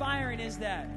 [0.00, 0.88] inspiring is that?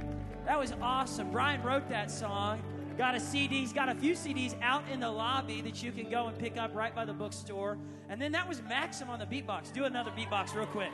[0.46, 1.30] That was awesome.
[1.30, 2.64] Brian wrote that song.
[2.98, 6.10] Got a CD, he's got a few CDs out in the lobby that you can
[6.10, 7.78] go and pick up right by the bookstore.
[8.08, 9.74] And then that was Maxim on the beatbox.
[9.74, 10.92] Do another beatbox real quick.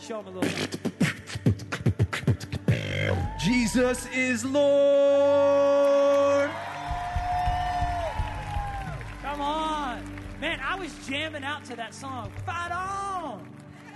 [0.00, 0.48] Show him a little.
[3.40, 6.52] Jesus is Lord.
[9.22, 10.04] Come on.
[10.40, 12.30] Man, I was jamming out to that song.
[12.46, 13.44] Fight on.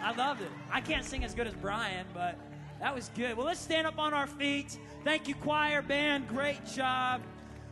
[0.03, 0.51] I loved it.
[0.73, 2.37] I can't sing as good as Brian, but
[2.81, 3.37] that was good.
[3.37, 4.79] Well, let's stand up on our feet.
[5.03, 6.29] Thank you, choir, band.
[6.29, 7.23] Great job.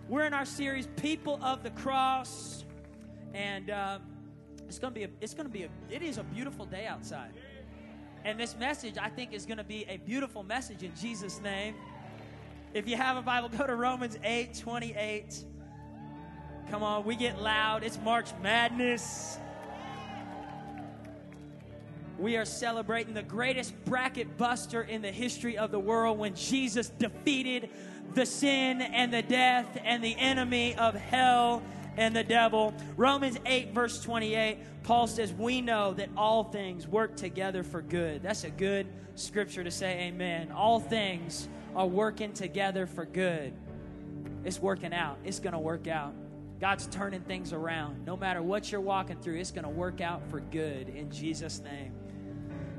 [0.09, 2.65] We're in our series, People of the Cross.
[3.33, 3.99] And uh,
[4.67, 6.87] it's going to be, a, it's going to be, a, it is a beautiful day
[6.87, 7.33] outside.
[8.25, 11.77] And this message, I think, is going to be a beautiful message in Jesus' name.
[12.75, 15.45] If you have a Bible, go to Romans 8 28.
[16.69, 17.85] Come on, we get loud.
[17.85, 19.39] It's March Madness.
[22.19, 26.89] We are celebrating the greatest bracket buster in the history of the world when Jesus
[26.89, 27.69] defeated
[28.15, 31.63] the sin and the death and the enemy of hell
[31.97, 32.73] and the devil.
[32.97, 38.23] Romans 8, verse 28, Paul says, We know that all things work together for good.
[38.23, 40.51] That's a good scripture to say, Amen.
[40.53, 43.53] All things are working together for good.
[44.45, 46.15] It's working out, it's going to work out.
[46.61, 48.07] God's turning things around.
[48.07, 51.61] No matter what you're walking through, it's going to work out for good in Jesus'
[51.61, 51.93] name.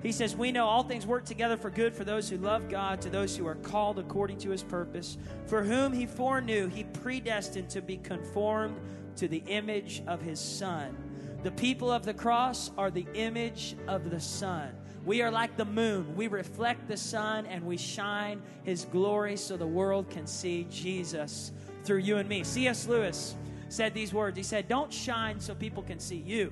[0.03, 3.01] He says, We know all things work together for good for those who love God,
[3.01, 5.17] to those who are called according to his purpose.
[5.45, 8.79] For whom he foreknew, he predestined to be conformed
[9.17, 10.95] to the image of his Son.
[11.43, 14.75] The people of the cross are the image of the Son.
[15.07, 16.17] We are like the moon.
[16.17, 21.53] We reflect the sun and we shine his glory so the world can see Jesus
[21.85, 22.43] through you and me.
[22.43, 22.87] C.S.
[22.87, 23.37] Lewis
[23.69, 26.51] said these words He said, Don't shine so people can see you.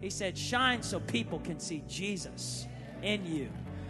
[0.00, 2.66] He said, Shine so people can see Jesus
[3.02, 3.48] in you.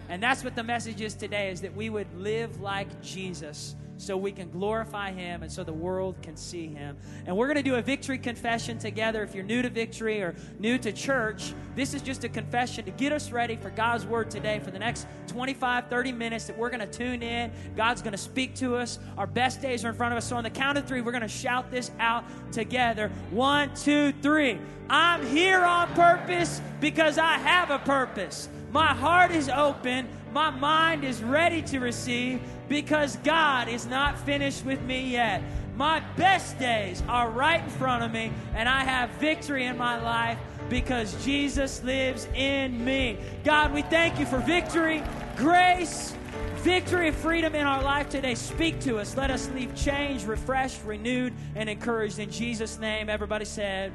[0.09, 4.17] And that's what the message is today is that we would live like Jesus so
[4.17, 6.97] we can glorify him and so the world can see him.
[7.27, 9.23] And we're going to do a victory confession together.
[9.23, 12.91] If you're new to victory or new to church, this is just a confession to
[12.91, 16.71] get us ready for God's word today for the next 25, 30 minutes that we're
[16.71, 17.51] going to tune in.
[17.77, 18.99] God's going to speak to us.
[19.19, 20.27] Our best days are in front of us.
[20.27, 23.11] So on the count of three, we're going to shout this out together.
[23.31, 24.59] One, two, three.
[24.89, 28.49] I'm here on purpose because I have a purpose.
[28.73, 30.09] My heart is open.
[30.33, 35.43] My mind is ready to receive because God is not finished with me yet.
[35.77, 40.01] My best days are right in front of me, and I have victory in my
[40.01, 40.39] life
[40.69, 43.19] because Jesus lives in me.
[43.45, 45.03] God, we thank you for victory,
[45.37, 46.15] grace,
[46.57, 48.35] victory, and freedom in our life today.
[48.35, 49.17] Speak to us.
[49.17, 52.19] Let us leave changed, refreshed, renewed, and encouraged.
[52.19, 53.93] In Jesus' name, everybody said,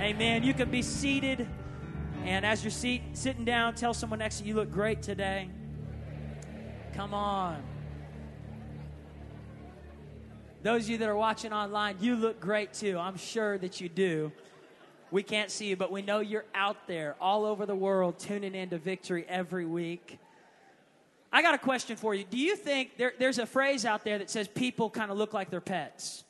[0.00, 0.42] Amen.
[0.42, 1.46] You can be seated.
[2.24, 5.50] And as you're seat, sitting down, tell someone next to you, you look great today.
[6.94, 7.62] Come on.
[10.62, 12.98] Those of you that are watching online, you look great too.
[12.98, 14.30] I'm sure that you do.
[15.10, 18.54] We can't see you, but we know you're out there all over the world tuning
[18.54, 20.18] into victory every week.
[21.32, 22.24] I got a question for you.
[22.28, 25.32] Do you think there, there's a phrase out there that says people kind of look
[25.32, 26.24] like their pets?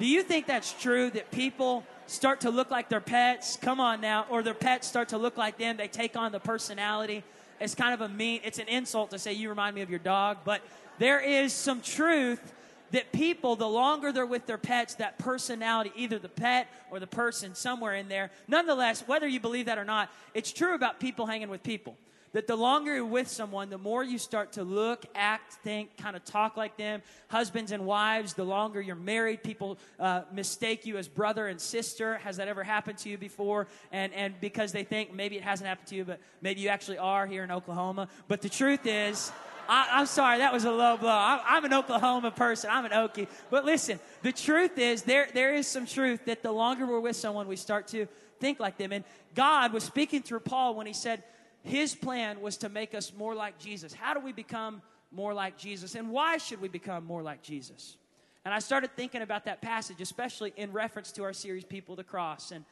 [0.00, 3.56] Do you think that's true that people start to look like their pets?
[3.56, 4.26] Come on now.
[4.30, 5.76] Or their pets start to look like them.
[5.76, 7.22] They take on the personality.
[7.60, 10.00] It's kind of a mean, it's an insult to say you remind me of your
[10.00, 10.60] dog, but
[10.98, 12.52] there is some truth
[12.92, 17.06] that people, the longer they're with their pets, that personality, either the pet or the
[17.06, 21.26] person somewhere in there, nonetheless, whether you believe that or not, it's true about people
[21.26, 21.96] hanging with people.
[22.32, 26.14] That the longer you're with someone, the more you start to look, act, think, kind
[26.16, 27.00] of talk like them.
[27.28, 32.18] Husbands and wives, the longer you're married, people uh, mistake you as brother and sister.
[32.18, 33.68] Has that ever happened to you before?
[33.90, 36.98] And, and because they think maybe it hasn't happened to you, but maybe you actually
[36.98, 38.08] are here in Oklahoma.
[38.28, 39.32] But the truth is,
[39.68, 41.08] I, am sorry, that was a low blow.
[41.08, 42.70] I, I'm an Oklahoma person.
[42.72, 43.28] I'm an Okie.
[43.50, 47.16] But listen, the truth is, there, there is some truth that the longer we're with
[47.16, 48.06] someone, we start to
[48.40, 48.92] think like them.
[48.92, 49.04] And
[49.34, 51.22] God was speaking through Paul when he said
[51.62, 53.92] his plan was to make us more like Jesus.
[53.92, 55.94] How do we become more like Jesus?
[55.94, 57.96] And why should we become more like Jesus?
[58.44, 62.04] And I started thinking about that passage, especially in reference to our series, People the
[62.04, 62.52] Cross.
[62.52, 62.64] And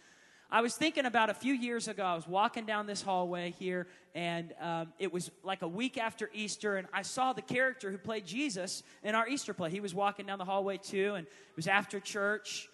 [0.55, 3.89] I was thinking about a few years ago, I was walking down this hallway here,
[4.15, 7.99] and um, it was like a week after Easter, and I saw the character who
[7.99, 9.71] played Jesus in our Easter play.
[9.71, 12.69] He was walking down the hallway too, and it was after church,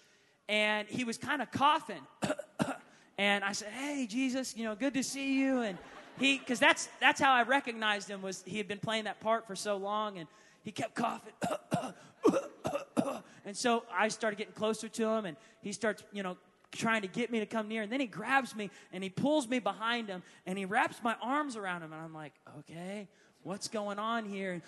[0.47, 2.03] and he was kind of coughing.
[3.17, 5.61] and I said, Hey, Jesus, you know, good to see you.
[5.61, 5.79] And
[6.19, 9.47] he, because that's, that's how I recognized him, was he had been playing that part
[9.47, 10.27] for so long, and
[10.63, 11.33] he kept coughing.
[13.43, 16.37] and so I started getting closer to him, and he starts, you know,
[16.71, 17.81] trying to get me to come near.
[17.81, 21.15] And then he grabs me and he pulls me behind him and he wraps my
[21.21, 21.93] arms around him.
[21.93, 23.07] And I'm like, okay,
[23.43, 24.61] what's going on here?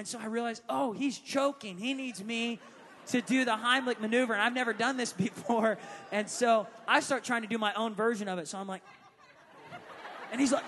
[0.00, 1.76] And so I realized, oh, he's choking.
[1.76, 2.58] He needs me
[3.08, 5.76] to do the Heimlich maneuver, and I've never done this before.
[6.10, 8.48] And so I start trying to do my own version of it.
[8.48, 8.80] So I'm like,
[10.32, 10.64] and he's like,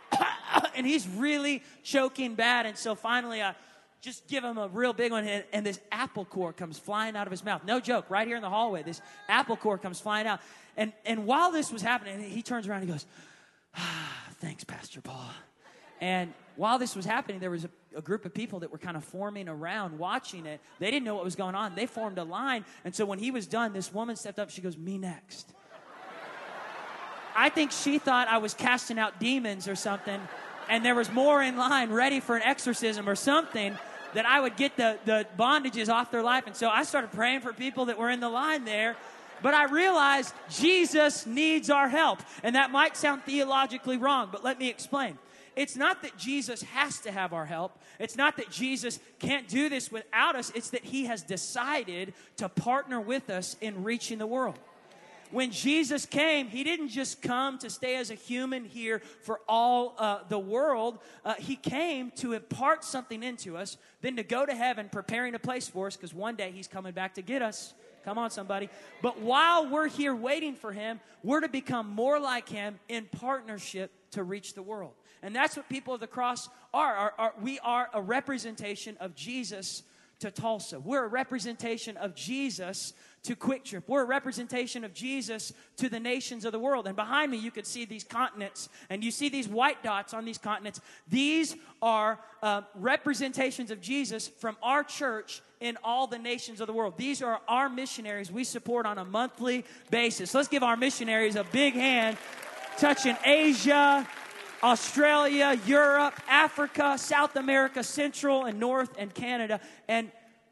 [0.74, 2.66] and he's really choking bad.
[2.66, 3.54] And so finally, I
[4.00, 7.26] just give him a real big one, and, and, this apple core comes flying out
[7.26, 7.64] of his mouth.
[7.64, 10.40] No joke, right here in the hallway, this apple core comes flying out.
[10.76, 13.06] And, and while this was happening, he turns around and he goes,
[13.76, 15.28] ah, Thanks, Pastor Paul.
[16.00, 18.96] And while this was happening, there was a, a, group of people that were kind
[18.96, 20.62] of forming around watching it.
[20.78, 21.74] They didn't know what was going on.
[21.74, 22.64] They formed a line.
[22.86, 24.48] And so when he was done, this woman stepped up.
[24.48, 25.52] She goes, Me next.
[27.36, 30.20] I think she thought I was casting out demons or something.
[30.70, 33.76] And there was more in line ready for an exorcism or something
[34.14, 36.46] that I would get the, the bondages off their life.
[36.46, 38.96] And so I started praying for people that were in the line there.
[39.42, 42.20] But I realized Jesus needs our help.
[42.42, 45.18] And that might sound theologically wrong, but let me explain.
[45.56, 47.78] It's not that Jesus has to have our help.
[47.98, 50.52] It's not that Jesus can't do this without us.
[50.54, 54.58] It's that he has decided to partner with us in reaching the world.
[55.30, 59.94] When Jesus came, he didn't just come to stay as a human here for all
[59.98, 60.98] uh, the world.
[61.24, 65.38] Uh, he came to impart something into us, then to go to heaven, preparing a
[65.38, 67.74] place for us, because one day he's coming back to get us.
[68.04, 68.70] Come on, somebody.
[69.02, 73.92] But while we're here waiting for him, we're to become more like him in partnership
[74.12, 74.94] to reach the world.
[75.22, 76.94] And that's what people of the cross are.
[76.94, 79.82] are, are we are a representation of Jesus
[80.20, 80.78] to Tulsa.
[80.78, 82.92] We're a representation of Jesus
[83.24, 83.82] to QuikTrip.
[83.86, 86.86] We're a representation of Jesus to the nations of the world.
[86.86, 90.24] And behind me, you could see these continents, and you see these white dots on
[90.24, 90.80] these continents.
[91.08, 96.72] These are uh, representations of Jesus from our church in all the nations of the
[96.72, 96.94] world.
[96.96, 100.32] These are our missionaries we support on a monthly basis.
[100.32, 102.16] Let's give our missionaries a big hand
[102.78, 104.08] touching Asia,
[104.62, 109.60] Australia, Europe, Africa, South America, Central and North, and Canada.
[109.88, 110.10] And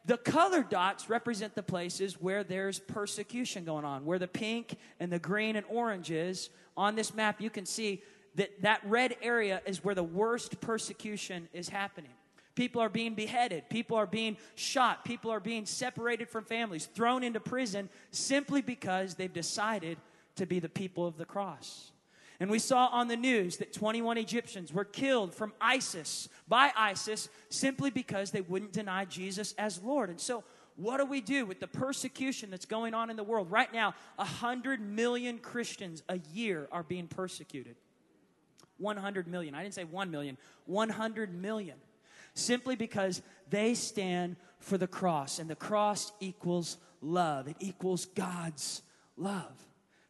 [0.09, 5.13] the colored dots represent the places where there's persecution going on, where the pink and
[5.13, 6.49] the green and orange is.
[6.79, 8.03] On this map, you can see
[8.37, 12.13] that that red area is where the worst persecution is happening.
[12.55, 13.69] People are being beheaded.
[13.69, 15.05] People are being shot.
[15.05, 19.99] People are being separated from families, thrown into prison simply because they've decided
[20.37, 21.93] to be the people of the cross.
[22.41, 27.29] And we saw on the news that 21 Egyptians were killed from ISIS, by ISIS,
[27.49, 30.09] simply because they wouldn't deny Jesus as Lord.
[30.09, 30.45] And so,
[30.77, 33.51] what do we do with the persecution that's going on in the world?
[33.51, 37.75] Right now, 100 million Christians a year are being persecuted.
[38.77, 39.57] 100 million.
[39.57, 41.77] I didn't say 1 million, 100 million.
[42.35, 48.83] Simply because they stand for the cross, and the cross equals love, it equals God's
[49.17, 49.68] love.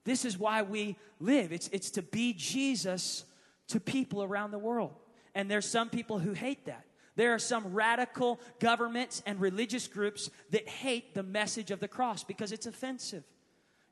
[0.09, 1.53] This is why we live.
[1.53, 3.27] It's, it's to be Jesus
[3.67, 4.95] to people around the world.
[5.35, 6.87] And there's some people who hate that.
[7.15, 12.25] There are some radical governments and religious groups that hate the message of the cross
[12.25, 13.23] because it's offensive.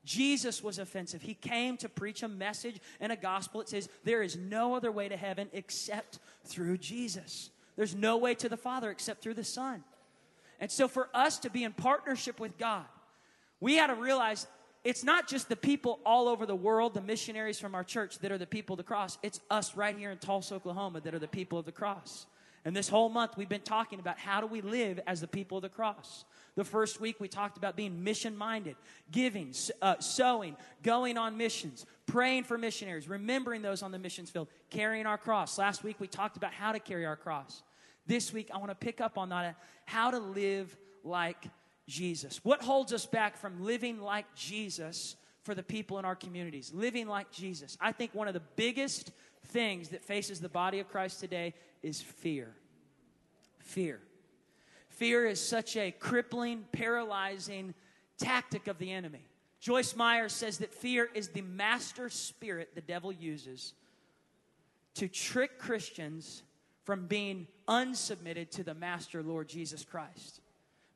[0.05, 1.21] Jesus was offensive.
[1.21, 3.61] He came to preach a message and a gospel.
[3.61, 7.51] It says, There is no other way to heaven except through Jesus.
[7.75, 9.83] There's no way to the Father except through the Son.
[10.59, 12.85] And so, for us to be in partnership with God,
[13.59, 14.47] we had to realize
[14.83, 18.31] it's not just the people all over the world, the missionaries from our church, that
[18.31, 19.17] are the people of the cross.
[19.23, 22.25] It's us right here in Tulsa, Oklahoma, that are the people of the cross.
[22.65, 25.57] And this whole month, we've been talking about how do we live as the people
[25.57, 26.25] of the cross.
[26.55, 28.75] The first week, we talked about being mission minded,
[29.11, 34.49] giving, uh, sowing, going on missions, praying for missionaries, remembering those on the missions field,
[34.69, 35.57] carrying our cross.
[35.57, 37.63] Last week, we talked about how to carry our cross.
[38.05, 39.55] This week, I want to pick up on that
[39.85, 41.47] how to live like
[41.87, 42.43] Jesus?
[42.43, 46.71] What holds us back from living like Jesus for the people in our communities?
[46.73, 47.77] Living like Jesus.
[47.79, 49.11] I think one of the biggest
[49.47, 52.53] things that faces the body of Christ today is fear.
[53.59, 54.01] Fear.
[54.89, 57.73] Fear is such a crippling, paralyzing
[58.17, 59.25] tactic of the enemy.
[59.59, 63.73] Joyce Meyer says that fear is the master spirit the devil uses
[64.95, 66.43] to trick Christians
[66.83, 70.41] from being unsubmitted to the master Lord Jesus Christ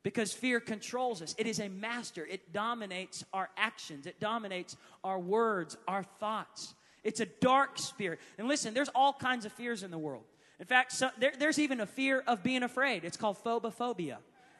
[0.02, 1.34] because fear controls us.
[1.38, 6.74] It is a master, it dominates our actions, it dominates our words, our thoughts.
[7.04, 8.20] It's a dark spirit.
[8.38, 10.24] And listen, there's all kinds of fears in the world.
[10.60, 13.04] In fact, so, there, there's even a fear of being afraid.
[13.04, 14.18] It's called phobophobia.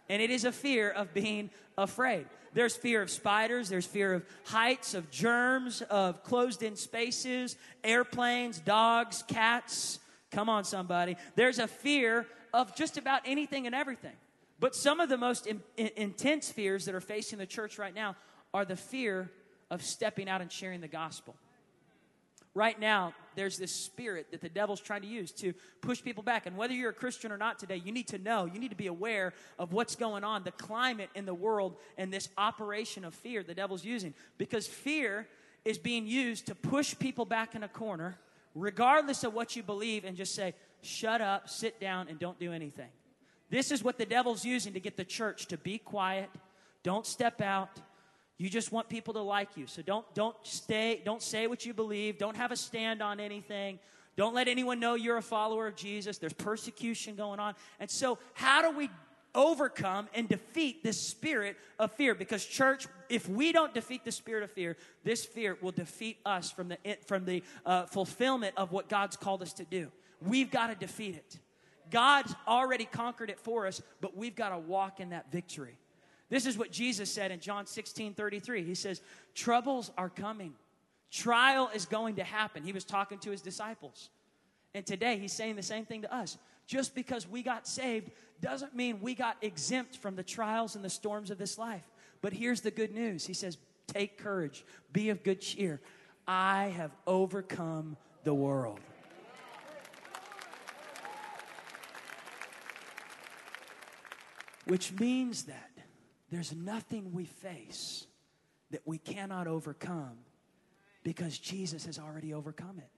[0.08, 2.26] And it is a fear of being afraid.
[2.54, 8.58] There's fear of spiders, there's fear of heights, of germs, of closed in spaces, airplanes,
[8.58, 10.00] dogs, cats.
[10.32, 11.16] Come on, somebody.
[11.34, 14.12] There's a fear of just about anything and everything.
[14.62, 17.92] But some of the most in, in, intense fears that are facing the church right
[17.92, 18.14] now
[18.54, 19.28] are the fear
[19.72, 21.34] of stepping out and sharing the gospel.
[22.54, 26.46] Right now, there's this spirit that the devil's trying to use to push people back.
[26.46, 28.76] And whether you're a Christian or not today, you need to know, you need to
[28.76, 33.16] be aware of what's going on, the climate in the world, and this operation of
[33.16, 34.14] fear the devil's using.
[34.38, 35.26] Because fear
[35.64, 38.16] is being used to push people back in a corner,
[38.54, 42.52] regardless of what you believe, and just say, shut up, sit down, and don't do
[42.52, 42.90] anything.
[43.52, 46.30] This is what the devil's using to get the church to be quiet,
[46.82, 47.68] don't step out.
[48.38, 49.66] You just want people to like you.
[49.66, 53.78] So don't don't stay, don't say what you believe, don't have a stand on anything.
[54.16, 56.16] Don't let anyone know you're a follower of Jesus.
[56.16, 57.54] There's persecution going on.
[57.78, 58.90] And so, how do we
[59.34, 64.42] overcome and defeat this spirit of fear because church if we don't defeat the spirit
[64.42, 68.90] of fear this fear will defeat us from the from the uh, fulfillment of what
[68.90, 69.90] god's called us to do
[70.20, 71.38] we've got to defeat it
[71.92, 75.78] god's already conquered it for us but we've got to walk in that victory.
[76.28, 79.00] This is what jesus said in john 16 33 he says
[79.34, 80.54] troubles are coming.
[81.12, 82.64] Trial is going to happen.
[82.64, 84.08] He was talking to his disciples.
[84.74, 86.38] And today he's saying the same thing to us.
[86.66, 90.90] Just because we got saved doesn't mean we got exempt from the trials and the
[90.90, 91.84] storms of this life.
[92.22, 93.26] But here's the good news.
[93.26, 95.80] He says, Take courage, be of good cheer.
[96.26, 98.80] I have overcome the world.
[104.66, 105.70] Which means that
[106.30, 108.06] there's nothing we face
[108.70, 110.18] that we cannot overcome
[111.02, 112.88] because Jesus has already overcome it.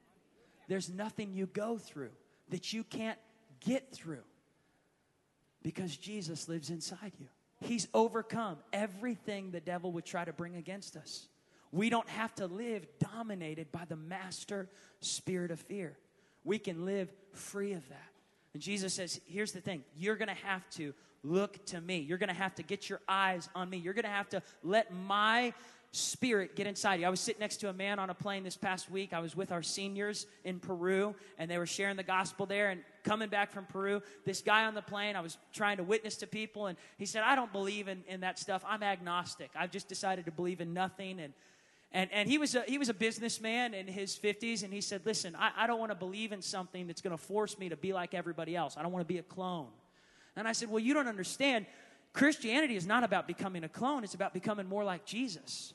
[0.68, 2.12] There's nothing you go through
[2.50, 3.18] that you can't
[3.61, 4.23] get through
[5.62, 7.26] because Jesus lives inside you.
[7.61, 11.28] He's overcome everything the devil would try to bring against us.
[11.73, 14.68] We don't have to live dominated by the master
[15.00, 15.97] spirit of fear.
[16.44, 18.11] We can live free of that.
[18.52, 21.98] And Jesus says, here's the thing you're going to have to look to me.
[21.98, 23.78] You're going to have to get your eyes on me.
[23.78, 25.52] You're going to have to let my
[25.94, 27.06] spirit get inside you.
[27.06, 29.12] I was sitting next to a man on a plane this past week.
[29.12, 32.70] I was with our seniors in Peru, and they were sharing the gospel there.
[32.70, 36.16] And coming back from Peru, this guy on the plane, I was trying to witness
[36.16, 38.64] to people, and he said, I don't believe in, in that stuff.
[38.66, 39.50] I'm agnostic.
[39.54, 41.20] I've just decided to believe in nothing.
[41.20, 41.32] And
[41.94, 45.02] and, and he, was a, he was a businessman in his 50s, and he said,
[45.04, 47.76] Listen, I, I don't want to believe in something that's going to force me to
[47.76, 48.76] be like everybody else.
[48.76, 49.68] I don't want to be a clone.
[50.36, 51.66] And I said, Well, you don't understand.
[52.12, 55.74] Christianity is not about becoming a clone, it's about becoming more like Jesus.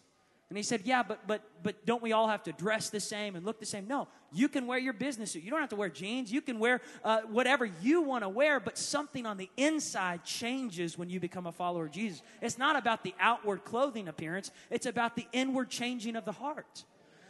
[0.49, 3.35] And he said, Yeah, but but but don't we all have to dress the same
[3.35, 3.87] and look the same?
[3.87, 5.43] No, you can wear your business suit.
[5.43, 6.31] You don't have to wear jeans.
[6.31, 10.97] You can wear uh, whatever you want to wear, but something on the inside changes
[10.97, 12.23] when you become a follower of Jesus.
[12.41, 16.83] It's not about the outward clothing appearance, it's about the inward changing of the heart.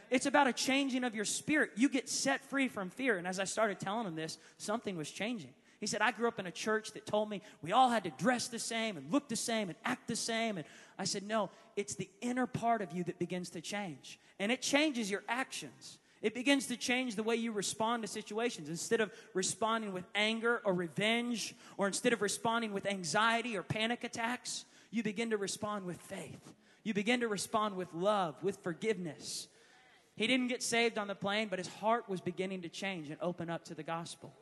[0.10, 1.72] It's about a changing of your spirit.
[1.76, 3.18] You get set free from fear.
[3.18, 5.54] And as I started telling him this, something was changing.
[5.80, 8.10] He said, I grew up in a church that told me we all had to
[8.12, 10.58] dress the same and look the same and act the same.
[10.58, 10.66] And
[10.98, 14.20] I said, No, it's the inner part of you that begins to change.
[14.40, 16.00] And it changes your actions.
[16.22, 18.68] It begins to change the way you respond to situations.
[18.68, 24.04] Instead of responding with anger or revenge, or instead of responding with anxiety or panic
[24.04, 26.54] attacks, you begin to respond with faith.
[26.84, 29.48] You begin to respond with love, with forgiveness.
[30.18, 33.18] He didn't get saved on the plane, but his heart was beginning to change and
[33.22, 34.34] open up to the gospel.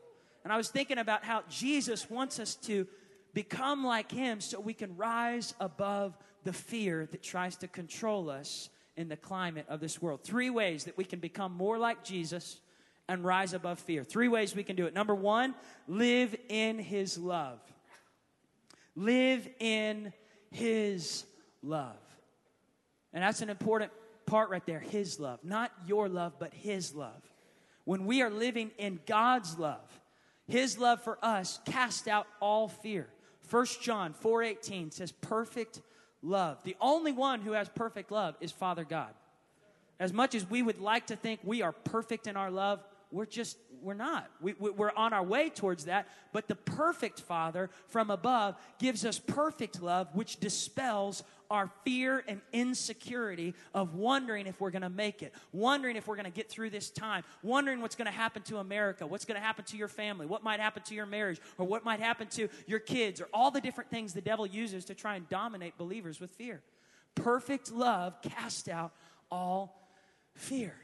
[0.47, 2.87] And I was thinking about how Jesus wants us to
[3.33, 8.69] become like him so we can rise above the fear that tries to control us
[8.95, 10.23] in the climate of this world.
[10.23, 12.61] Three ways that we can become more like Jesus
[13.09, 14.05] and rise above fear.
[14.05, 14.93] Three ways we can do it.
[14.93, 15.53] Number one,
[15.85, 17.59] live in his love.
[18.95, 20.13] Live in
[20.49, 21.25] his
[21.61, 21.99] love.
[23.11, 23.91] And that's an important
[24.25, 25.43] part right there his love.
[25.43, 27.21] Not your love, but his love.
[27.83, 29.81] When we are living in God's love,
[30.47, 33.07] his love for us cast out all fear.
[33.49, 35.81] 1 John 4:18 says perfect
[36.21, 36.63] love.
[36.63, 39.13] The only one who has perfect love is Father God.
[39.99, 43.25] As much as we would like to think we are perfect in our love, we're
[43.25, 48.09] just we're not we, we're on our way towards that but the perfect father from
[48.09, 54.71] above gives us perfect love which dispels our fear and insecurity of wondering if we're
[54.71, 57.95] going to make it wondering if we're going to get through this time wondering what's
[57.95, 60.83] going to happen to america what's going to happen to your family what might happen
[60.83, 64.13] to your marriage or what might happen to your kids or all the different things
[64.13, 66.61] the devil uses to try and dominate believers with fear.
[67.15, 68.93] Perfect love cast out
[69.31, 69.89] all
[70.35, 70.75] fear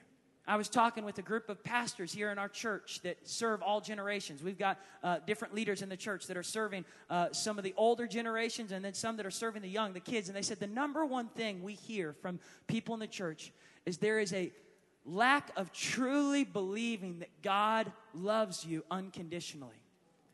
[0.45, 3.79] I was talking with a group of pastors here in our church that serve all
[3.79, 4.43] generations.
[4.43, 7.73] We've got uh, different leaders in the church that are serving uh, some of the
[7.77, 10.27] older generations and then some that are serving the young, the kids.
[10.27, 13.53] And they said the number one thing we hear from people in the church
[13.85, 14.51] is there is a
[15.05, 19.81] lack of truly believing that God loves you unconditionally.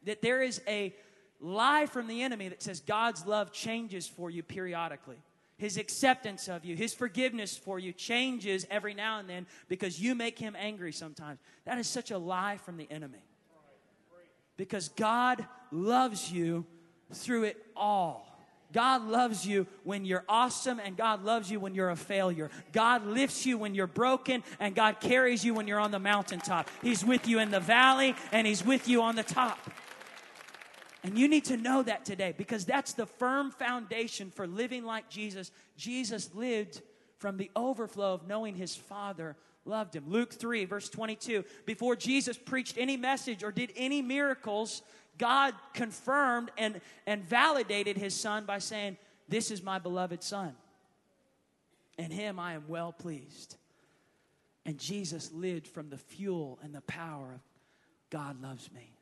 [0.05, 0.95] That there is a
[1.39, 5.17] lie from the enemy that says God's love changes for you periodically.
[5.59, 10.15] His acceptance of you, his forgiveness for you changes every now and then because you
[10.15, 11.39] make him angry sometimes.
[11.65, 13.19] That is such a lie from the enemy.
[14.55, 16.65] Because God loves you
[17.13, 18.25] through it all.
[18.71, 22.51] God loves you when you're awesome, and God loves you when you're a failure.
[22.71, 26.69] God lifts you when you're broken, and God carries you when you're on the mountaintop.
[26.81, 29.57] He's with you in the valley, and He's with you on the top.
[31.09, 35.09] And you need to know that today because that's the firm foundation for living like
[35.09, 35.49] Jesus.
[35.75, 36.83] Jesus lived
[37.17, 39.35] from the overflow of knowing his Father
[39.65, 40.03] loved him.
[40.07, 41.45] Luke 3, verse 22.
[41.65, 44.83] Before Jesus preached any message or did any miracles,
[45.17, 48.95] God confirmed and, and validated his Son by saying,
[49.27, 50.53] This is my beloved Son.
[51.97, 53.57] In him I am well pleased.
[54.63, 57.41] And Jesus lived from the fuel and the power of
[58.11, 58.98] God loves me.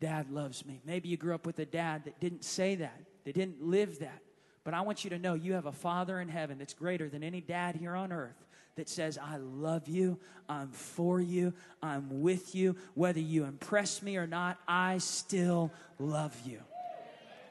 [0.00, 0.80] Dad loves me.
[0.84, 4.22] Maybe you grew up with a dad that didn't say that, that didn't live that.
[4.64, 7.22] But I want you to know you have a Father in heaven that's greater than
[7.22, 12.54] any dad here on earth that says, I love you, I'm for you, I'm with
[12.54, 12.76] you.
[12.94, 16.60] Whether you impress me or not, I still love you.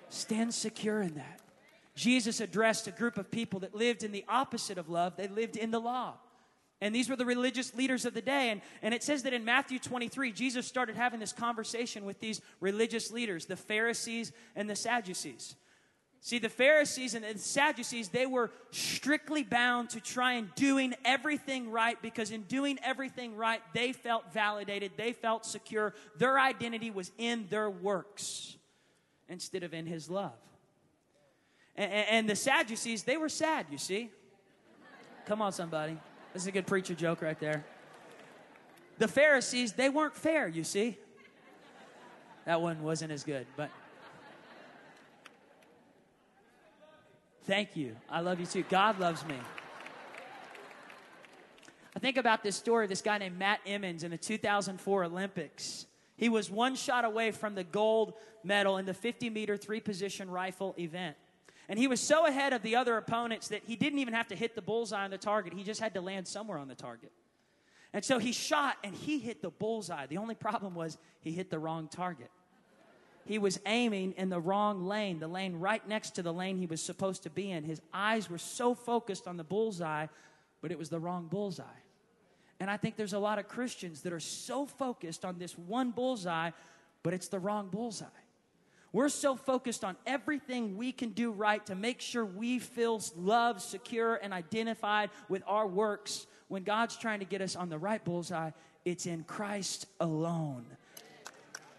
[0.10, 1.40] Stand secure in that.
[1.96, 5.56] Jesus addressed a group of people that lived in the opposite of love, they lived
[5.56, 6.16] in the law.
[6.82, 8.50] And these were the religious leaders of the day.
[8.50, 12.42] And, and it says that in Matthew 23, Jesus started having this conversation with these
[12.60, 15.56] religious leaders, the Pharisees and the Sadducees.
[16.20, 21.70] See, the Pharisees and the Sadducees, they were strictly bound to try and doing everything
[21.70, 25.94] right because in doing everything right, they felt validated, they felt secure.
[26.18, 28.58] Their identity was in their works
[29.30, 30.34] instead of in his love.
[31.76, 34.10] And, and the Sadducees, they were sad, you see.
[35.28, 35.98] Come on, somebody.
[36.36, 37.64] This is a good preacher joke right there.
[38.98, 40.98] The Pharisees, they weren't fair, you see.
[42.44, 43.70] That one wasn't as good, but.
[47.46, 47.96] Thank you.
[48.10, 48.66] I love you too.
[48.70, 49.36] God loves me.
[51.96, 55.86] I think about this story of this guy named Matt Emmons in the 2004 Olympics.
[56.18, 58.12] He was one shot away from the gold
[58.44, 61.16] medal in the 50 meter three position rifle event.
[61.68, 64.36] And he was so ahead of the other opponents that he didn't even have to
[64.36, 65.54] hit the bullseye on the target.
[65.54, 67.12] He just had to land somewhere on the target.
[67.94, 70.06] And so he shot and he hit the bullseye.
[70.06, 72.30] The only problem was he hit the wrong target.
[73.26, 76.68] He was aiming in the wrong lane, the lane right next to the lane he
[76.68, 77.64] was supposed to be in.
[77.64, 80.08] His eyes were so focused on the bullseye,
[80.62, 81.64] but it was the wrong bullseye.
[82.60, 85.92] And I think there's a lot of Christians that are so focused on this one
[85.92, 86.52] bullseye,
[87.02, 88.06] but it's the wrong bullseye.
[88.96, 93.60] We're so focused on everything we can do right to make sure we feel loved,
[93.60, 96.28] secure, and identified with our works.
[96.48, 98.52] When God's trying to get us on the right bullseye,
[98.86, 100.66] it's in Christ alone.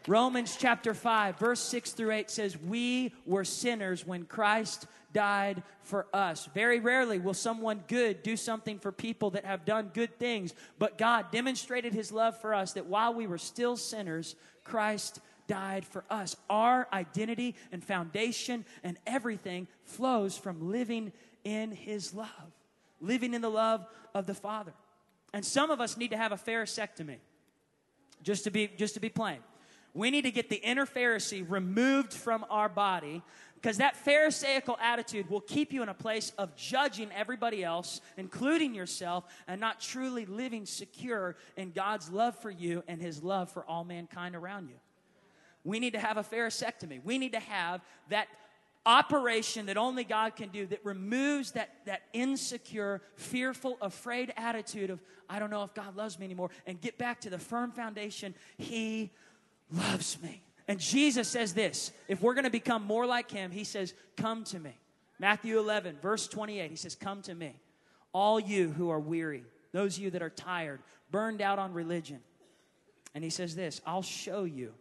[0.06, 6.08] Romans chapter 5, verse 6 through 8 says, We were sinners when Christ died for
[6.12, 6.50] us.
[6.52, 10.98] Very rarely will someone good do something for people that have done good things, but
[10.98, 16.04] God demonstrated his love for us that while we were still sinners, Christ died for
[16.10, 16.36] us.
[16.50, 21.12] Our identity and foundation and everything flows from living
[21.44, 22.28] in His love,
[23.00, 24.72] living in the love of the Father.
[25.32, 27.18] And some of us need to have a pharisectomy,
[28.22, 29.38] just to be, just to be plain.
[29.94, 33.22] We need to get the inner Pharisee removed from our body
[33.54, 38.74] because that Pharisaical attitude will keep you in a place of judging everybody else, including
[38.74, 43.64] yourself, and not truly living secure in God's love for you and His love for
[43.64, 44.76] all mankind around you.
[45.66, 47.02] We need to have a pharisectomy.
[47.04, 48.28] We need to have that
[48.86, 55.00] operation that only God can do that removes that, that insecure, fearful, afraid attitude of,
[55.28, 58.32] I don't know if God loves me anymore, and get back to the firm foundation,
[58.56, 59.10] He
[59.72, 60.40] loves me.
[60.68, 64.44] And Jesus says this if we're going to become more like Him, He says, Come
[64.44, 64.78] to me.
[65.18, 67.54] Matthew 11, verse 28, He says, Come to me,
[68.12, 72.20] all you who are weary, those of you that are tired, burned out on religion.
[73.16, 74.72] And He says this I'll show you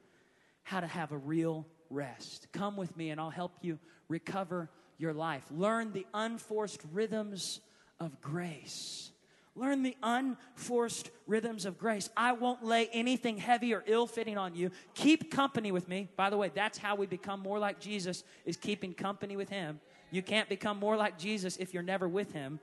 [0.66, 2.48] how to have a real rest.
[2.52, 5.44] Come with me and I'll help you recover your life.
[5.52, 7.62] Learn the unforced rhythms
[8.00, 9.12] of grace.
[9.56, 12.10] Learn the unforced rhythms of grace.
[12.18, 14.72] I won't lay anything heavy or ill fitting on you.
[14.96, 16.10] Keep company with me.
[16.18, 19.80] By the way, that's how we become more like Jesus, is keeping company with Him.
[20.12, 22.60] You can't become more like Jesus if you're never with Him.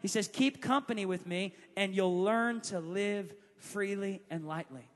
[0.00, 4.88] He says, Keep company with me, and you'll learn to live freely and lightly.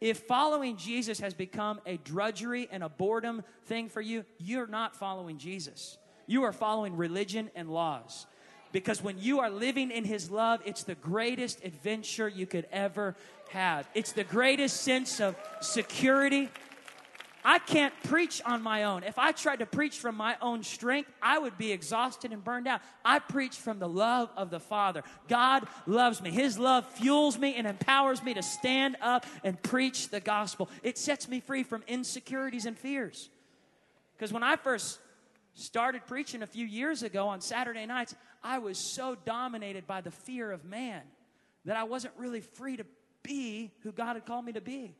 [0.00, 4.94] If following Jesus has become a drudgery and a boredom thing for you, you're not
[4.94, 5.98] following Jesus.
[6.26, 8.26] You are following religion and laws.
[8.70, 13.16] Because when you are living in His love, it's the greatest adventure you could ever
[13.50, 13.88] have.
[13.94, 16.48] It's the greatest sense of security.
[17.44, 19.02] I can't preach on my own.
[19.02, 22.66] If I tried to preach from my own strength, I would be exhausted and burned
[22.66, 22.80] out.
[23.04, 25.02] I preach from the love of the Father.
[25.28, 26.30] God loves me.
[26.30, 30.68] His love fuels me and empowers me to stand up and preach the gospel.
[30.82, 33.30] It sets me free from insecurities and fears.
[34.16, 34.98] Because when I first
[35.54, 40.10] started preaching a few years ago on Saturday nights, I was so dominated by the
[40.10, 41.02] fear of man
[41.64, 42.84] that I wasn't really free to
[43.22, 44.94] be who God had called me to be.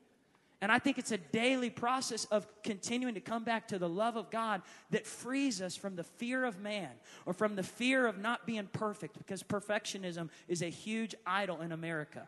[0.60, 4.16] And I think it's a daily process of continuing to come back to the love
[4.16, 6.90] of God that frees us from the fear of man
[7.26, 11.70] or from the fear of not being perfect because perfectionism is a huge idol in
[11.70, 12.26] America.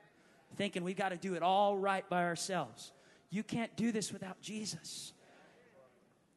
[0.55, 2.93] Thinking we got to do it all right by ourselves.
[3.31, 5.13] You can't do this without Jesus.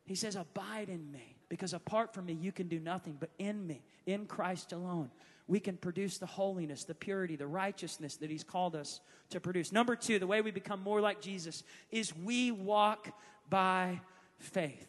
[0.06, 3.68] He says, Abide in me because apart from me, you can do nothing, but in
[3.68, 5.12] me, in Christ alone
[5.48, 9.72] we can produce the holiness, the purity, the righteousness that He's called us to produce.
[9.72, 13.10] Number two, the way we become more like Jesus is we walk
[13.50, 14.00] by
[14.40, 14.88] faith.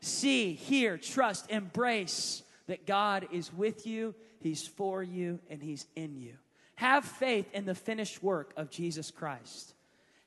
[0.00, 6.16] See, hear, trust, embrace that God is with you, He's for you, and He's in
[6.16, 6.34] you.
[6.76, 9.74] Have faith in the finished work of Jesus Christ.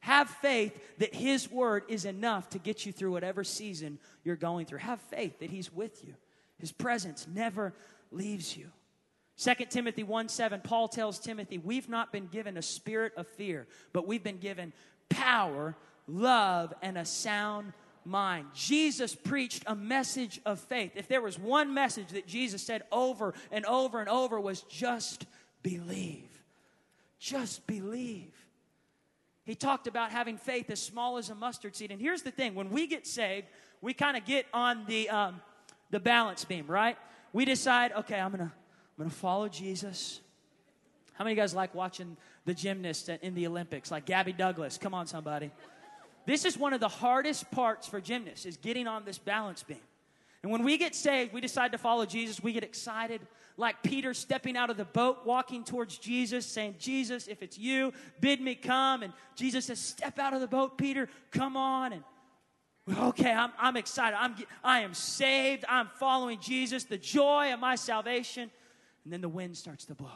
[0.01, 4.65] Have faith that His word is enough to get you through whatever season you're going
[4.65, 4.79] through.
[4.79, 6.13] Have faith that He's with you.
[6.59, 7.73] His presence never
[8.15, 8.71] leaves you.
[9.37, 13.67] 2 Timothy 1 7, Paul tells Timothy, We've not been given a spirit of fear,
[13.91, 14.73] but we've been given
[15.09, 15.75] power,
[16.07, 17.73] love, and a sound
[18.05, 18.47] mind.
[18.53, 20.91] Jesus preached a message of faith.
[20.95, 25.25] If there was one message that Jesus said over and over and over was just
[25.61, 26.29] believe.
[27.19, 28.33] Just believe.
[29.45, 31.91] He talked about having faith as small as a mustard seed.
[31.91, 33.47] And here's the thing when we get saved,
[33.81, 35.41] we kind of get on the, um,
[35.89, 36.97] the balance beam, right?
[37.33, 38.51] We decide, okay, I'm gonna, I'm
[38.97, 40.21] gonna follow Jesus.
[41.13, 42.15] How many of you guys like watching
[42.45, 44.77] the gymnasts in the Olympics, like Gabby Douglas?
[44.77, 45.51] Come on, somebody.
[46.25, 49.77] This is one of the hardest parts for gymnasts is getting on this balance beam.
[50.41, 53.21] And when we get saved, we decide to follow Jesus, we get excited,
[53.55, 57.93] like Peter stepping out of the boat, walking towards Jesus, saying, Jesus, if it's you,
[58.19, 59.03] bid me come.
[59.03, 61.93] And Jesus says, Step out of the boat, Peter, come on.
[61.93, 62.03] And
[62.91, 64.17] Okay, I'm, I'm excited.
[64.19, 65.63] I'm, I am saved.
[65.69, 68.51] I'm following Jesus, the joy of my salvation.
[69.03, 70.09] And then the wind starts to blow.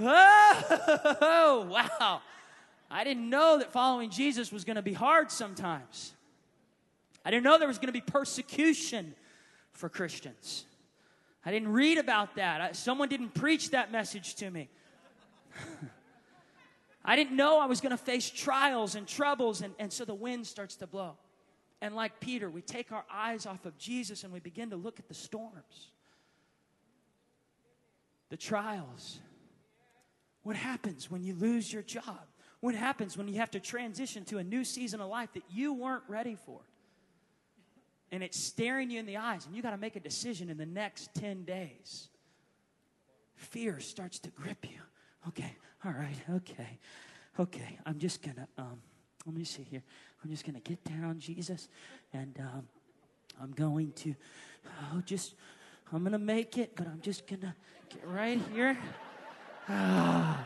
[0.00, 1.66] Oh,
[2.00, 2.20] wow.
[2.90, 6.12] I didn't know that following Jesus was going to be hard sometimes.
[7.24, 9.14] I didn't know there was going to be persecution
[9.72, 10.64] for Christians.
[11.44, 12.60] I didn't read about that.
[12.60, 14.68] I, someone didn't preach that message to me.
[17.04, 20.14] I didn't know I was going to face trials and troubles, and, and so the
[20.14, 21.16] wind starts to blow.
[21.84, 24.98] And like Peter, we take our eyes off of Jesus and we begin to look
[24.98, 25.90] at the storms,
[28.30, 29.18] the trials.
[30.44, 32.22] What happens when you lose your job?
[32.60, 35.74] What happens when you have to transition to a new season of life that you
[35.74, 36.60] weren't ready for?
[38.10, 40.56] And it's staring you in the eyes, and you got to make a decision in
[40.56, 42.08] the next 10 days.
[43.34, 44.80] Fear starts to grip you.
[45.28, 46.78] Okay, all right, okay,
[47.38, 47.78] okay.
[47.84, 48.80] I'm just going to, um,
[49.26, 49.82] let me see here.
[50.22, 51.68] I'm just going to get down, Jesus,
[52.12, 52.68] and um,
[53.40, 54.14] I'm going to,
[54.92, 55.34] oh, just,
[55.92, 57.54] I'm going to make it, but I'm just going to
[57.88, 58.76] get right here.
[59.68, 60.44] Ah,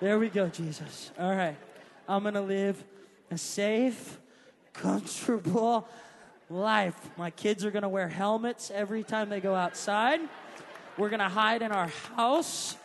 [0.00, 1.10] there we go, Jesus.
[1.18, 1.56] All right.
[2.08, 2.82] I'm going to live
[3.30, 4.18] a safe,
[4.72, 5.88] comfortable
[6.48, 6.96] life.
[7.16, 10.20] My kids are going to wear helmets every time they go outside.
[10.96, 12.76] We're going to hide in our house.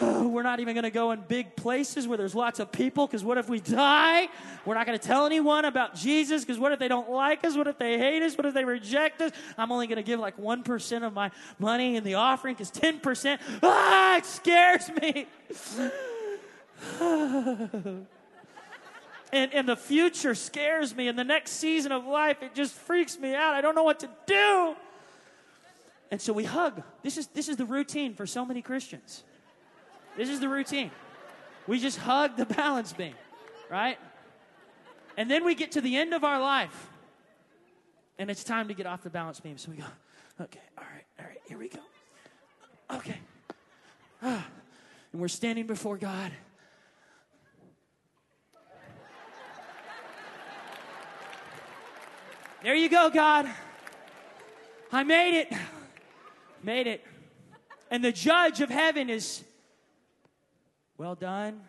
[0.00, 3.24] We're not even going to go in big places where there's lots of people because
[3.24, 4.28] what if we die?
[4.66, 7.56] We're not going to tell anyone about Jesus because what if they don't like us?
[7.56, 8.36] What if they hate us?
[8.36, 9.32] What if they reject us?
[9.56, 13.38] I'm only going to give like 1% of my money in the offering because 10%,
[13.62, 15.26] ah, it scares me.
[19.32, 23.18] and, and the future scares me, and the next season of life, it just freaks
[23.18, 23.54] me out.
[23.54, 24.76] I don't know what to do.
[26.10, 26.82] And so we hug.
[27.02, 29.24] This is, this is the routine for so many Christians.
[30.16, 30.90] This is the routine.
[31.66, 33.14] We just hug the balance beam,
[33.70, 33.98] right?
[35.16, 36.90] And then we get to the end of our life,
[38.18, 39.58] and it's time to get off the balance beam.
[39.58, 39.84] So we go,
[40.40, 41.80] okay, all right, all right, here we go.
[42.90, 43.18] Okay.
[44.22, 44.46] Ah.
[45.12, 46.30] And we're standing before God.
[52.62, 53.48] There you go, God.
[54.92, 55.52] I made it.
[56.62, 57.04] Made it.
[57.90, 59.44] And the judge of heaven is
[60.98, 61.60] well done.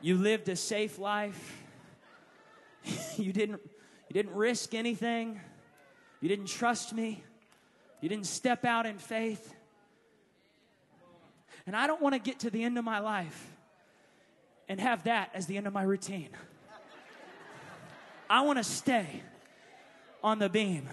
[0.00, 1.62] You lived a safe life.
[3.16, 3.60] you didn't
[4.08, 5.40] you didn't risk anything.
[6.20, 7.22] You didn't trust me.
[8.00, 9.54] You didn't step out in faith.
[11.66, 13.52] And I don't want to get to the end of my life
[14.68, 16.30] and have that as the end of my routine.
[18.28, 19.22] I want to stay
[20.22, 20.88] on the beam.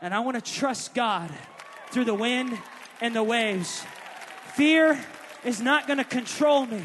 [0.00, 1.30] And I want to trust God
[1.90, 2.58] through the wind
[3.00, 3.84] and the waves.
[4.54, 4.98] Fear
[5.44, 6.84] is not going to control me,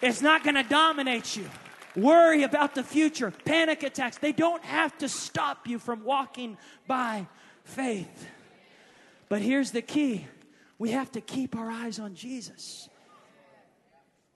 [0.00, 1.48] it's not going to dominate you.
[1.96, 7.26] Worry about the future, panic attacks, they don't have to stop you from walking by
[7.64, 8.28] faith.
[9.28, 10.26] But here's the key
[10.78, 12.88] we have to keep our eyes on Jesus.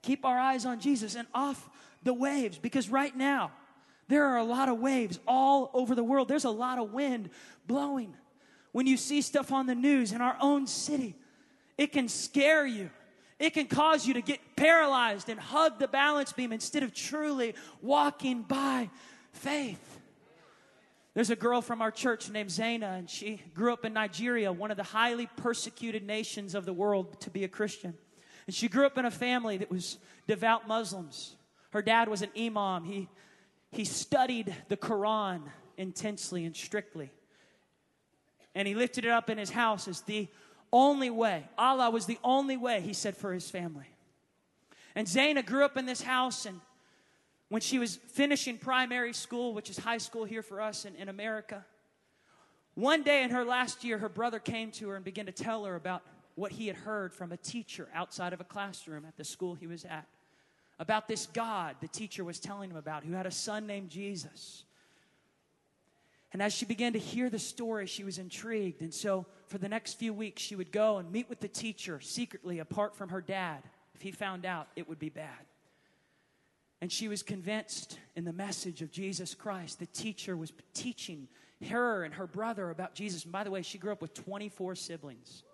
[0.02, 1.70] Keep our eyes on Jesus and off
[2.02, 3.50] the waves because right now,
[4.08, 6.28] there are a lot of waves all over the world.
[6.28, 7.30] There's a lot of wind
[7.66, 8.14] blowing.
[8.72, 11.16] When you see stuff on the news in our own city,
[11.78, 12.90] it can scare you.
[13.38, 17.54] It can cause you to get paralyzed and hug the balance beam instead of truly
[17.82, 18.90] walking by
[19.32, 20.00] faith.
[21.14, 24.70] There's a girl from our church named Zaina, and she grew up in Nigeria, one
[24.72, 27.94] of the highly persecuted nations of the world to be a Christian.
[28.46, 31.36] And she grew up in a family that was devout Muslims.
[31.70, 32.84] Her dad was an imam.
[32.84, 33.08] He,
[33.70, 35.42] he studied the Quran
[35.76, 37.10] intensely and strictly.
[38.54, 40.28] And he lifted it up in his house as the
[40.74, 41.48] only way.
[41.56, 43.86] Allah was the only way, he said, for his family.
[44.94, 46.60] And Zaina grew up in this house, and
[47.48, 51.08] when she was finishing primary school, which is high school here for us in, in
[51.08, 51.64] America,
[52.74, 55.64] one day in her last year, her brother came to her and began to tell
[55.64, 56.02] her about
[56.34, 59.68] what he had heard from a teacher outside of a classroom at the school he
[59.68, 60.06] was at.
[60.80, 64.64] About this God the teacher was telling him about, who had a son named Jesus.
[66.34, 68.82] And as she began to hear the story, she was intrigued.
[68.82, 72.00] And so, for the next few weeks, she would go and meet with the teacher
[72.00, 73.62] secretly, apart from her dad.
[73.94, 75.46] If he found out, it would be bad.
[76.80, 79.78] And she was convinced in the message of Jesus Christ.
[79.78, 81.28] The teacher was teaching
[81.68, 83.22] her and her brother about Jesus.
[83.22, 85.44] And by the way, she grew up with 24 siblings.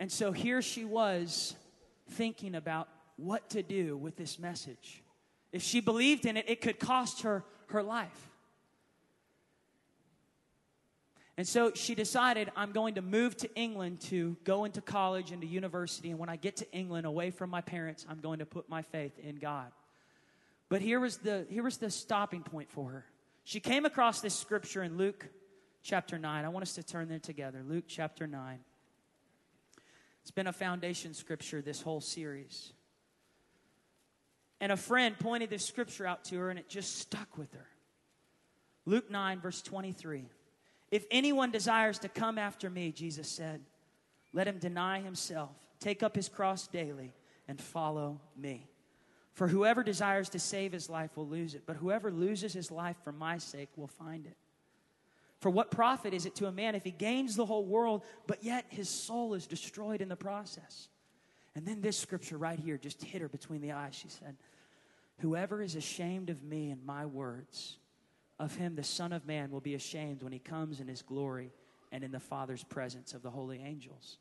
[0.00, 1.54] And so here she was
[2.10, 5.04] thinking about what to do with this message.
[5.58, 8.30] If she believed in it, it could cost her her life.
[11.36, 15.42] And so she decided, I'm going to move to England to go into college and
[15.42, 16.10] to university.
[16.10, 18.82] And when I get to England, away from my parents, I'm going to put my
[18.82, 19.72] faith in God.
[20.68, 23.04] But here was the, here was the stopping point for her.
[23.42, 25.26] She came across this scripture in Luke
[25.82, 26.44] chapter 9.
[26.44, 27.64] I want us to turn there together.
[27.66, 28.60] Luke chapter 9.
[30.22, 32.72] It's been a foundation scripture this whole series.
[34.60, 37.66] And a friend pointed this scripture out to her, and it just stuck with her.
[38.86, 40.24] Luke 9, verse 23.
[40.90, 43.60] If anyone desires to come after me, Jesus said,
[44.32, 47.12] let him deny himself, take up his cross daily,
[47.46, 48.68] and follow me.
[49.32, 52.96] For whoever desires to save his life will lose it, but whoever loses his life
[53.04, 54.36] for my sake will find it.
[55.40, 58.42] For what profit is it to a man if he gains the whole world, but
[58.42, 60.88] yet his soul is destroyed in the process?
[61.58, 63.92] And then this scripture right here just hit her between the eyes.
[63.92, 64.36] She said,
[65.18, 67.78] Whoever is ashamed of me and my words,
[68.38, 71.50] of him the Son of Man will be ashamed when he comes in his glory
[71.90, 74.18] and in the Father's presence of the holy angels.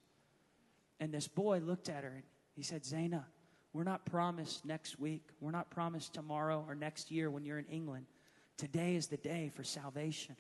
[0.99, 2.23] And this boy looked at her and
[2.55, 3.23] he said, Zaina,
[3.71, 5.29] we're not promised next week.
[5.39, 8.07] We're not promised tomorrow or next year when you're in England.
[8.57, 10.35] Today is the day for salvation.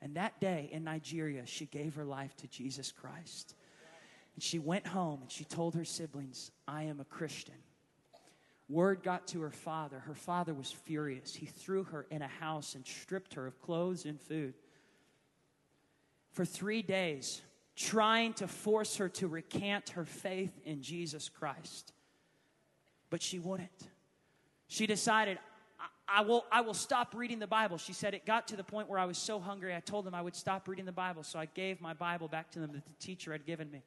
[0.00, 3.54] And that day in Nigeria, she gave her life to Jesus Christ.
[4.38, 7.56] And she went home and she told her siblings, I am a Christian.
[8.68, 9.98] Word got to her father.
[9.98, 11.34] Her father was furious.
[11.34, 14.54] He threw her in a house and stripped her of clothes and food.
[16.30, 17.42] For three days,
[17.74, 21.92] trying to force her to recant her faith in Jesus Christ.
[23.10, 23.88] But she wouldn't.
[24.68, 25.40] She decided,
[26.06, 27.76] I will, I will stop reading the Bible.
[27.76, 30.14] She said it got to the point where I was so hungry, I told them
[30.14, 31.24] I would stop reading the Bible.
[31.24, 33.82] So I gave my Bible back to them that the teacher had given me.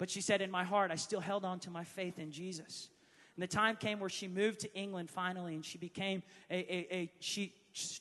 [0.00, 2.88] But she said, in my heart, I still held on to my faith in Jesus.
[3.36, 6.94] And the time came where she moved to England finally, and she became a, a,
[6.94, 7.54] a she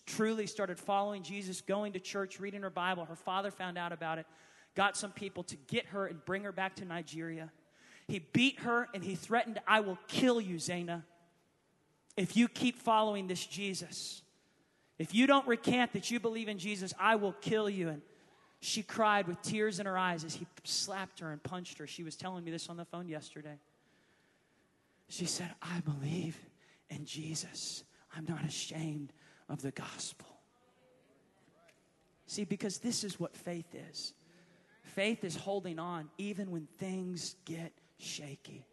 [0.07, 3.05] truly started following Jesus, going to church, reading her Bible.
[3.05, 4.25] Her father found out about it,
[4.73, 7.51] got some people to get her and bring her back to Nigeria.
[8.07, 11.03] He beat her and he threatened, I will kill you, Zaina
[12.19, 14.21] if you keep following this Jesus.
[14.97, 17.87] If you don't recant that you believe in Jesus, I will kill you.
[17.87, 18.01] And
[18.61, 21.87] she cried with tears in her eyes as he slapped her and punched her.
[21.87, 23.57] She was telling me this on the phone yesterday.
[25.07, 26.37] She said, I believe
[26.89, 27.83] in Jesus.
[28.15, 29.13] I'm not ashamed
[29.47, 30.27] of the gospel.
[32.27, 34.13] See, because this is what faith is
[34.83, 38.65] faith is holding on even when things get shaky.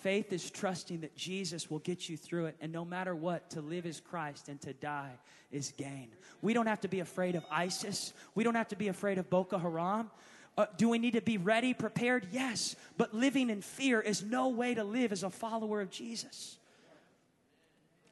[0.00, 3.60] Faith is trusting that Jesus will get you through it, and no matter what, to
[3.60, 5.12] live is Christ and to die
[5.50, 6.08] is gain.
[6.40, 8.12] We don't have to be afraid of ISIS.
[8.34, 10.10] We don't have to be afraid of Boko Haram.
[10.56, 12.28] Uh, do we need to be ready, prepared?
[12.32, 12.76] Yes.
[12.96, 16.58] But living in fear is no way to live as a follower of Jesus.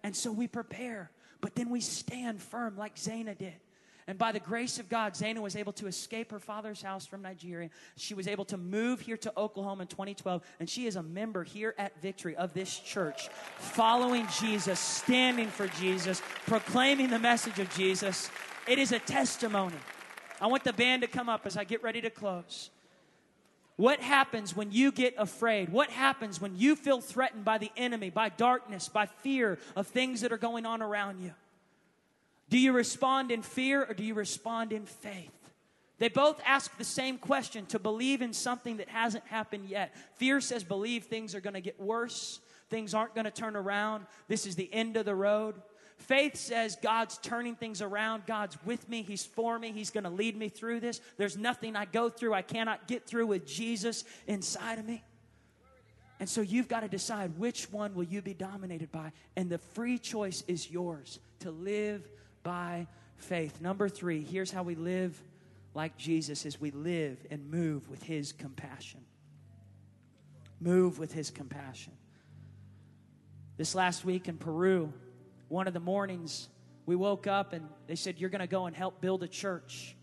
[0.02, 3.54] And so we prepare, but then we stand firm like Zaina did.
[4.08, 7.22] And by the grace of God, Zaina was able to escape her father's house from
[7.22, 7.70] Nigeria.
[7.96, 11.42] She was able to move here to Oklahoma in 2012, and she is a member
[11.42, 17.68] here at Victory of this church, following Jesus, standing for Jesus, proclaiming the message of
[17.74, 18.30] Jesus.
[18.68, 19.76] It is a testimony.
[20.40, 22.70] I want the band to come up as I get ready to close.
[23.74, 25.68] What happens when you get afraid?
[25.68, 30.20] What happens when you feel threatened by the enemy, by darkness, by fear of things
[30.20, 31.32] that are going on around you?
[32.48, 35.32] Do you respond in fear or do you respond in faith?
[35.98, 39.94] They both ask the same question to believe in something that hasn't happened yet.
[40.16, 44.06] Fear says, believe things are going to get worse, things aren't going to turn around,
[44.28, 45.54] this is the end of the road.
[45.96, 48.26] Faith says God's turning things around.
[48.26, 49.02] God's with me.
[49.02, 49.72] He's for me.
[49.72, 51.00] He's going to lead me through this.
[51.16, 55.02] There's nothing I go through I cannot get through with Jesus inside of me.
[56.20, 59.12] And so you've got to decide which one will you be dominated by.
[59.36, 62.08] And the free choice is yours to live
[62.46, 63.60] by faith.
[63.60, 65.20] Number three, here's how we live
[65.74, 69.00] like Jesus is we live and move with his compassion.
[70.60, 71.92] Move with his compassion.
[73.56, 74.92] This last week in Peru,
[75.48, 76.48] one of the mornings,
[76.86, 79.96] we woke up and they said, You're going to go and help build a church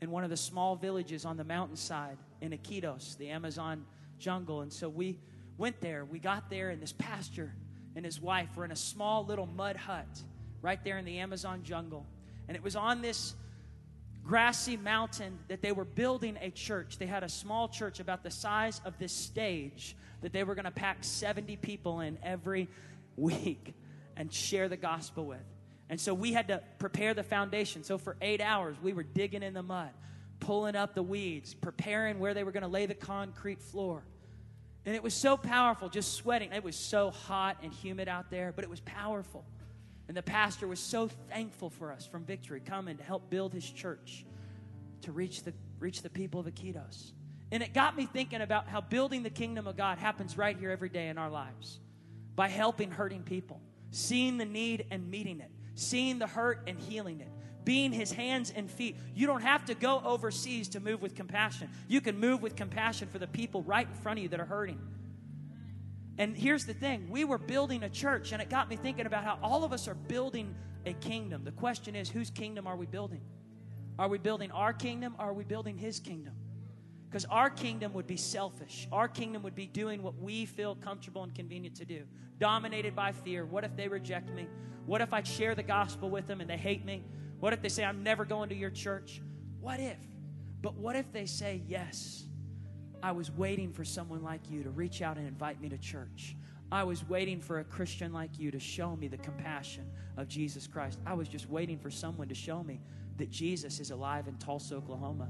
[0.00, 3.86] in one of the small villages on the mountainside in Iquitos, the Amazon
[4.18, 4.62] jungle.
[4.62, 5.20] And so we
[5.58, 6.04] went there.
[6.04, 7.54] We got there, and this pastor
[7.94, 10.08] and his wife were in a small little mud hut
[10.64, 12.06] right there in the Amazon jungle.
[12.48, 13.34] And it was on this
[14.24, 16.96] grassy mountain that they were building a church.
[16.96, 20.64] They had a small church about the size of this stage that they were going
[20.64, 22.68] to pack 70 people in every
[23.16, 23.74] week
[24.16, 25.44] and share the gospel with.
[25.90, 27.84] And so we had to prepare the foundation.
[27.84, 29.90] So for eight hours, we were digging in the mud,
[30.40, 34.02] pulling up the weeds, preparing where they were going to lay the concrete floor.
[34.86, 36.52] And it was so powerful, just sweating.
[36.52, 39.44] It was so hot and humid out there, but it was powerful.
[40.08, 43.68] And the pastor was so thankful for us from Victory coming to help build his
[43.68, 44.24] church
[45.02, 47.12] to reach the, reach the people of Iquitos.
[47.50, 50.70] And it got me thinking about how building the kingdom of God happens right here
[50.70, 51.78] every day in our lives
[52.34, 57.20] by helping hurting people, seeing the need and meeting it, seeing the hurt and healing
[57.20, 57.28] it,
[57.64, 58.96] being his hands and feet.
[59.14, 61.70] You don't have to go overseas to move with compassion.
[61.88, 64.44] You can move with compassion for the people right in front of you that are
[64.44, 64.80] hurting.
[66.18, 69.24] And here's the thing we were building a church, and it got me thinking about
[69.24, 70.54] how all of us are building
[70.86, 71.44] a kingdom.
[71.44, 73.22] The question is, whose kingdom are we building?
[73.98, 76.34] Are we building our kingdom or are we building his kingdom?
[77.08, 78.88] Because our kingdom would be selfish.
[78.90, 82.04] Our kingdom would be doing what we feel comfortable and convenient to do,
[82.38, 83.46] dominated by fear.
[83.46, 84.48] What if they reject me?
[84.84, 87.04] What if I share the gospel with them and they hate me?
[87.38, 89.22] What if they say, I'm never going to your church?
[89.60, 89.98] What if?
[90.60, 92.24] But what if they say, Yes,
[93.04, 96.36] I was waiting for someone like you to reach out and invite me to church.
[96.72, 99.84] I was waiting for a Christian like you to show me the compassion
[100.16, 100.98] of Jesus Christ.
[101.04, 102.80] I was just waiting for someone to show me
[103.18, 105.28] that Jesus is alive in Tulsa, Oklahoma,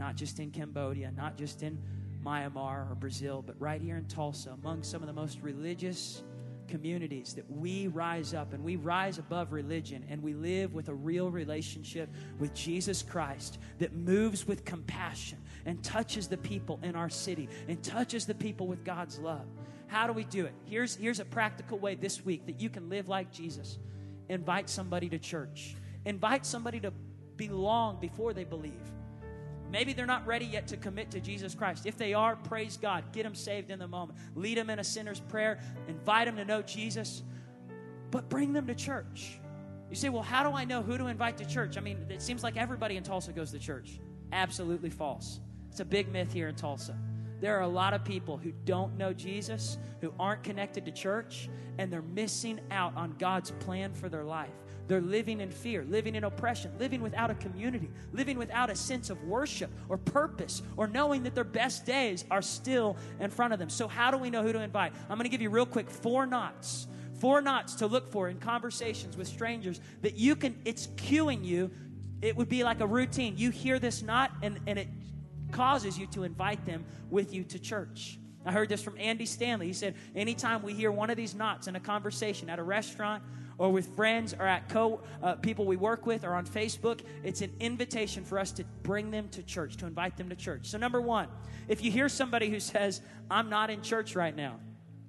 [0.00, 1.80] not just in Cambodia, not just in
[2.24, 6.24] Myanmar or Brazil, but right here in Tulsa, among some of the most religious
[6.70, 10.94] communities that we rise up and we rise above religion and we live with a
[10.94, 17.10] real relationship with Jesus Christ that moves with compassion and touches the people in our
[17.10, 19.46] city and touches the people with God's love.
[19.88, 20.54] How do we do it?
[20.64, 23.78] Here's, here's a practical way this week that you can live like Jesus.
[24.28, 25.74] Invite somebody to church.
[26.04, 26.92] Invite somebody to
[27.36, 28.72] belong before they believe.
[29.70, 31.86] Maybe they're not ready yet to commit to Jesus Christ.
[31.86, 33.04] If they are, praise God.
[33.12, 34.18] Get them saved in the moment.
[34.34, 35.60] Lead them in a sinner's prayer.
[35.88, 37.22] Invite them to know Jesus.
[38.10, 39.38] But bring them to church.
[39.88, 41.76] You say, well, how do I know who to invite to church?
[41.76, 44.00] I mean, it seems like everybody in Tulsa goes to church.
[44.32, 45.40] Absolutely false.
[45.70, 46.96] It's a big myth here in Tulsa.
[47.40, 51.48] There are a lot of people who don't know Jesus, who aren't connected to church,
[51.78, 54.50] and they're missing out on God's plan for their life.
[54.90, 59.08] They're living in fear, living in oppression, living without a community, living without a sense
[59.08, 63.60] of worship or purpose or knowing that their best days are still in front of
[63.60, 63.70] them.
[63.70, 64.92] So, how do we know who to invite?
[65.08, 66.88] I'm going to give you real quick four knots.
[67.20, 71.70] Four knots to look for in conversations with strangers that you can, it's cueing you.
[72.20, 73.34] It would be like a routine.
[73.36, 74.88] You hear this knot and, and it
[75.52, 78.18] causes you to invite them with you to church.
[78.44, 79.68] I heard this from Andy Stanley.
[79.68, 83.22] He said, Anytime we hear one of these knots in a conversation at a restaurant
[83.60, 87.42] or with friends or at co uh, people we work with or on Facebook, it's
[87.42, 90.66] an invitation for us to bring them to church, to invite them to church.
[90.66, 91.28] So, number one,
[91.68, 94.58] if you hear somebody who says, I'm not in church right now,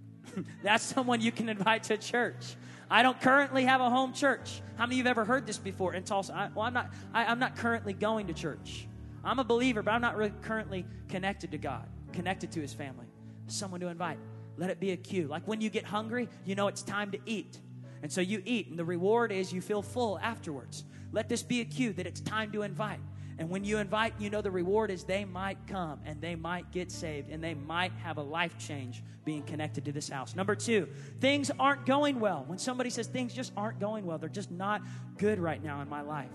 [0.64, 2.58] that's someone you can invite to church.
[2.90, 4.62] I don't currently have a home church.
[4.76, 6.36] How many of you have ever heard this before in Tulsa?
[6.36, 8.86] I, well, I'm not, I, I'm not currently going to church.
[9.24, 13.06] I'm a believer, but I'm not really currently connected to God, connected to His family.
[13.48, 14.18] Someone to invite.
[14.58, 15.28] Let it be a cue.
[15.30, 17.58] Like when you get hungry, you know it's time to eat.
[18.02, 20.84] And so you eat, and the reward is you feel full afterwards.
[21.12, 23.00] Let this be a cue that it's time to invite.
[23.38, 26.72] And when you invite, you know the reward is they might come and they might
[26.72, 30.36] get saved and they might have a life change being connected to this house.
[30.36, 30.88] Number two,
[31.20, 32.44] things aren't going well.
[32.46, 34.82] When somebody says things just aren't going well, they're just not
[35.18, 36.30] good right now in my life.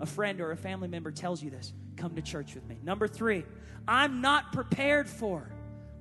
[0.00, 2.78] A friend or a family member tells you this, come to church with me.
[2.82, 3.44] Number three,
[3.88, 5.50] I'm not prepared for.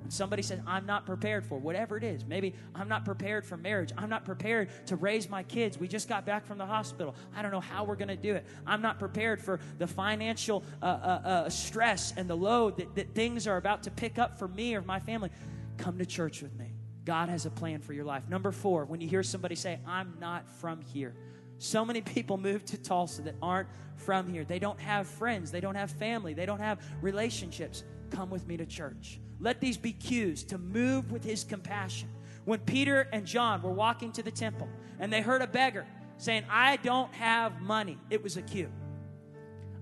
[0.07, 3.91] Somebody says, I'm not prepared for whatever it is, maybe I'm not prepared for marriage,
[3.97, 7.41] I'm not prepared to raise my kids, we just got back from the hospital, I
[7.41, 10.85] don't know how we're going to do it, I'm not prepared for the financial uh,
[10.85, 14.47] uh, uh, stress and the load that, that things are about to pick up for
[14.47, 15.29] me or my family,
[15.77, 16.73] come to church with me.
[17.05, 18.27] God has a plan for your life.
[18.29, 21.15] Number four, when you hear somebody say, I'm not from here,
[21.57, 24.45] so many people move to Tulsa that aren't from here.
[24.45, 27.83] They don't have friends, they don't have family, they don't have relationships.
[28.09, 29.19] Come with me to church.
[29.39, 32.09] Let these be cues to move with his compassion.
[32.45, 34.67] When Peter and John were walking to the temple
[34.99, 35.85] and they heard a beggar
[36.17, 38.71] saying, I don't have money, it was a cue.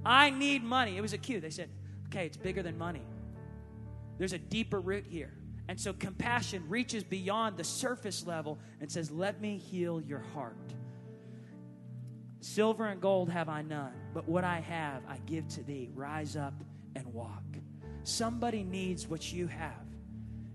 [0.05, 1.39] I need money, it was a cue.
[1.39, 1.69] They said,
[2.07, 3.01] okay, it's bigger than money.
[4.17, 5.33] There's a deeper root here.
[5.67, 10.73] And so compassion reaches beyond the surface level and says, Let me heal your heart.
[12.39, 15.89] Silver and gold have I none, but what I have I give to thee.
[15.93, 16.53] Rise up
[16.95, 17.43] and walk.
[18.07, 19.85] Somebody needs what you have.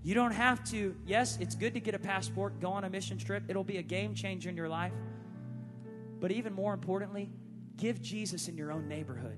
[0.02, 3.18] You don't have to, yes, it's good to get a passport, go on a mission
[3.18, 3.42] trip.
[3.46, 4.94] It'll be a game changer in your life.
[6.18, 7.30] But even more importantly,
[7.76, 9.36] give Jesus in your own neighborhood.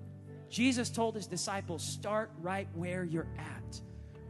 [0.49, 3.81] Jesus told his disciples, start right where you're at.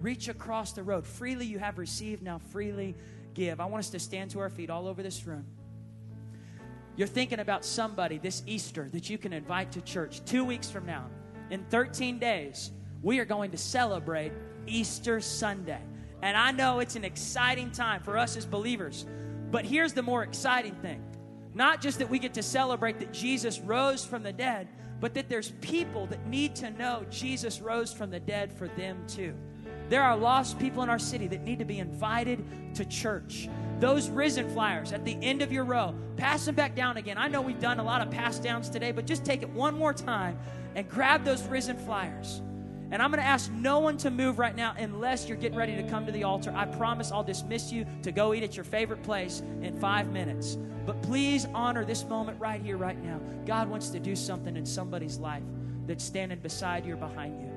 [0.00, 1.06] Reach across the road.
[1.06, 2.96] Freely you have received, now freely
[3.34, 3.60] give.
[3.60, 5.44] I want us to stand to our feet all over this room.
[6.96, 10.86] You're thinking about somebody this Easter that you can invite to church two weeks from
[10.86, 11.04] now.
[11.50, 12.70] In 13 days,
[13.04, 14.32] we are going to celebrate
[14.66, 15.80] Easter Sunday.
[16.22, 19.04] And I know it's an exciting time for us as believers.
[19.50, 21.04] But here's the more exciting thing
[21.54, 24.66] not just that we get to celebrate that Jesus rose from the dead,
[24.98, 29.04] but that there's people that need to know Jesus rose from the dead for them
[29.06, 29.34] too.
[29.88, 32.44] There are lost people in our city that need to be invited
[32.74, 33.48] to church.
[33.78, 37.18] Those risen flyers at the end of your row, pass them back down again.
[37.18, 39.78] I know we've done a lot of pass downs today, but just take it one
[39.78, 40.38] more time
[40.74, 42.40] and grab those risen flyers.
[42.94, 45.74] And I'm going to ask no one to move right now unless you're getting ready
[45.74, 46.52] to come to the altar.
[46.54, 50.56] I promise I'll dismiss you to go eat at your favorite place in five minutes.
[50.86, 53.20] But please honor this moment right here, right now.
[53.46, 55.42] God wants to do something in somebody's life
[55.88, 57.53] that's standing beside you or behind you.